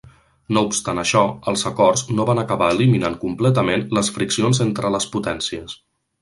No 0.55 0.61
obstant 0.67 1.01
això, 1.01 1.19
els 1.51 1.65
acords 1.71 2.03
no 2.19 2.25
van 2.29 2.41
acabar 2.45 2.71
eliminant 2.77 3.19
completament 3.27 3.85
les 3.99 4.11
friccions 4.17 4.63
entre 4.67 4.93
les 4.97 5.09
potències. 5.19 5.79